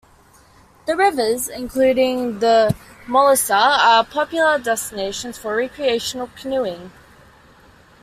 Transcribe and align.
The 0.87 0.95
rivers, 0.95 1.47
including 1.47 2.39
the 2.39 2.75
Mullica, 3.05 3.53
are 3.77 4.03
popular 4.03 4.57
destinations 4.57 5.37
for 5.37 5.55
recreational 5.55 6.31
canoeing. 6.41 6.91